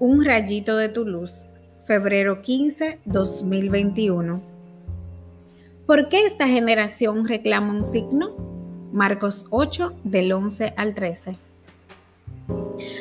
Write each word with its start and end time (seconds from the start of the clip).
Un 0.00 0.24
rayito 0.24 0.76
de 0.76 0.88
tu 0.88 1.04
luz, 1.04 1.32
febrero 1.84 2.40
15, 2.40 3.00
2021. 3.04 4.40
¿Por 5.86 6.06
qué 6.06 6.24
esta 6.24 6.46
generación 6.46 7.26
reclama 7.26 7.72
un 7.72 7.84
signo? 7.84 8.36
Marcos 8.92 9.44
8, 9.50 9.94
del 10.04 10.30
11 10.30 10.72
al 10.76 10.94
13. 10.94 11.36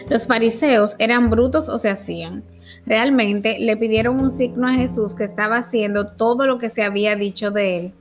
Los 0.09 0.25
fariseos 0.25 0.95
eran 0.97 1.29
brutos 1.29 1.69
o 1.69 1.77
se 1.77 1.89
hacían. 1.89 2.43
Realmente 2.87 3.59
le 3.59 3.77
pidieron 3.77 4.19
un 4.19 4.31
signo 4.31 4.67
a 4.67 4.73
Jesús 4.73 5.13
que 5.13 5.23
estaba 5.23 5.57
haciendo 5.57 6.13
todo 6.13 6.47
lo 6.47 6.57
que 6.57 6.69
se 6.71 6.81
había 6.81 7.15
dicho 7.15 7.51
de 7.51 7.77
él. 7.77 7.93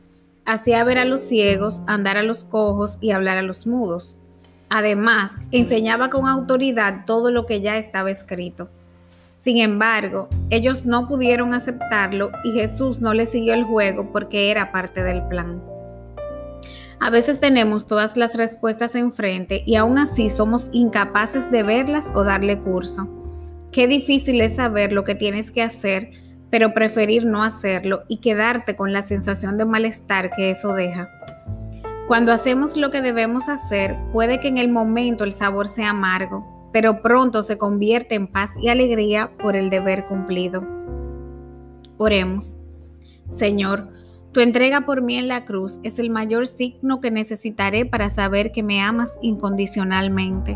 Hacía 0.46 0.82
ver 0.84 0.96
a 0.96 1.04
los 1.04 1.20
ciegos, 1.20 1.82
andar 1.86 2.16
a 2.16 2.22
los 2.22 2.44
cojos 2.44 2.96
y 3.02 3.10
hablar 3.10 3.36
a 3.36 3.42
los 3.42 3.66
mudos. 3.66 4.16
Además, 4.70 5.32
enseñaba 5.52 6.08
con 6.08 6.26
autoridad 6.26 7.04
todo 7.04 7.30
lo 7.30 7.44
que 7.44 7.60
ya 7.60 7.76
estaba 7.76 8.10
escrito. 8.10 8.70
Sin 9.46 9.58
embargo, 9.58 10.26
ellos 10.50 10.86
no 10.86 11.06
pudieron 11.06 11.54
aceptarlo 11.54 12.32
y 12.42 12.50
Jesús 12.54 13.00
no 13.00 13.14
les 13.14 13.28
siguió 13.30 13.54
el 13.54 13.62
juego 13.62 14.10
porque 14.10 14.50
era 14.50 14.72
parte 14.72 15.04
del 15.04 15.22
plan. 15.28 15.62
A 16.98 17.10
veces 17.10 17.38
tenemos 17.38 17.86
todas 17.86 18.16
las 18.16 18.34
respuestas 18.34 18.96
enfrente 18.96 19.62
y 19.64 19.76
aún 19.76 19.98
así 19.98 20.30
somos 20.30 20.68
incapaces 20.72 21.48
de 21.52 21.62
verlas 21.62 22.08
o 22.16 22.24
darle 22.24 22.58
curso. 22.58 23.06
Qué 23.70 23.86
difícil 23.86 24.40
es 24.40 24.56
saber 24.56 24.90
lo 24.90 25.04
que 25.04 25.14
tienes 25.14 25.52
que 25.52 25.62
hacer, 25.62 26.10
pero 26.50 26.74
preferir 26.74 27.24
no 27.24 27.44
hacerlo 27.44 28.02
y 28.08 28.16
quedarte 28.16 28.74
con 28.74 28.92
la 28.92 29.04
sensación 29.04 29.58
de 29.58 29.64
malestar 29.64 30.32
que 30.32 30.50
eso 30.50 30.72
deja. 30.72 31.08
Cuando 32.08 32.32
hacemos 32.32 32.76
lo 32.76 32.90
que 32.90 33.00
debemos 33.00 33.48
hacer, 33.48 33.94
puede 34.12 34.40
que 34.40 34.48
en 34.48 34.58
el 34.58 34.70
momento 34.70 35.22
el 35.22 35.32
sabor 35.32 35.68
sea 35.68 35.90
amargo, 35.90 36.55
pero 36.76 37.00
pronto 37.00 37.42
se 37.42 37.56
convierte 37.56 38.16
en 38.16 38.26
paz 38.26 38.50
y 38.60 38.68
alegría 38.68 39.30
por 39.38 39.56
el 39.56 39.70
deber 39.70 40.04
cumplido. 40.04 40.62
Oremos. 41.96 42.58
Señor, 43.30 43.88
tu 44.32 44.40
entrega 44.40 44.82
por 44.82 45.00
mí 45.00 45.16
en 45.16 45.26
la 45.26 45.46
cruz 45.46 45.80
es 45.84 45.98
el 45.98 46.10
mayor 46.10 46.46
signo 46.46 47.00
que 47.00 47.10
necesitaré 47.10 47.86
para 47.86 48.10
saber 48.10 48.52
que 48.52 48.62
me 48.62 48.82
amas 48.82 49.14
incondicionalmente. 49.22 50.54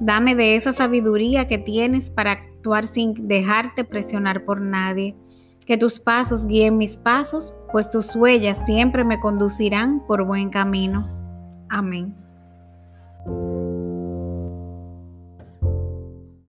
Dame 0.00 0.34
de 0.34 0.56
esa 0.56 0.72
sabiduría 0.72 1.46
que 1.46 1.58
tienes 1.58 2.08
para 2.08 2.32
actuar 2.32 2.86
sin 2.86 3.28
dejarte 3.28 3.84
presionar 3.84 4.46
por 4.46 4.62
nadie. 4.62 5.14
Que 5.66 5.76
tus 5.76 6.00
pasos 6.00 6.46
guíen 6.46 6.78
mis 6.78 6.96
pasos, 6.96 7.54
pues 7.70 7.90
tus 7.90 8.16
huellas 8.16 8.58
siempre 8.64 9.04
me 9.04 9.20
conducirán 9.20 10.06
por 10.06 10.24
buen 10.24 10.48
camino. 10.48 11.06
Amén. 11.68 12.14